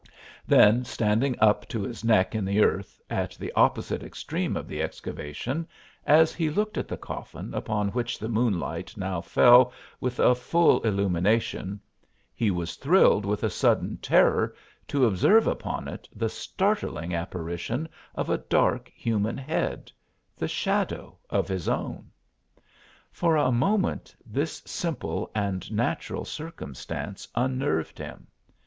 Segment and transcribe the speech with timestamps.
[0.47, 4.81] Then, standing up to his neck in the earth at the opposite extreme of the
[4.81, 5.67] excavation,
[6.07, 10.81] as he looked at the coffin upon which the moonlight now fell with a full
[10.81, 11.79] illumination
[12.33, 14.55] he was thrilled with a sudden terror
[14.87, 19.91] to observe upon it the startling apparition of a dark human head
[20.35, 22.09] the shadow of his own.
[23.11, 28.25] For a moment this simple and natural circumstance unnerved him.